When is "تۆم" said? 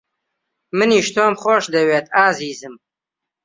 1.15-1.33